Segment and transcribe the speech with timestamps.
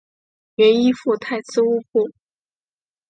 [0.55, 2.11] 原依附泰赤乌部。